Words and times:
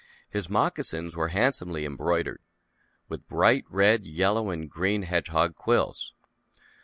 His 0.31 0.49
moccasins 0.49 1.15
were 1.15 1.27
handsomely 1.27 1.85
embroidered 1.85 2.41
with 3.07 3.27
bright 3.29 3.65
red, 3.69 4.03
yellow 4.03 4.49
and 4.49 4.67
green 4.67 5.03
hedge 5.03 5.27
hog 5.29 5.53
quills. 5.55 6.15